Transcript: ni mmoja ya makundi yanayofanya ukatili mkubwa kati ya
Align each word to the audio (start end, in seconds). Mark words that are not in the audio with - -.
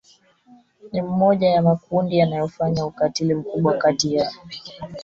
ni 0.91 1.01
mmoja 1.01 1.49
ya 1.49 1.61
makundi 1.61 2.17
yanayofanya 2.17 2.85
ukatili 2.85 3.35
mkubwa 3.35 3.73
kati 3.77 4.13
ya 4.13 4.31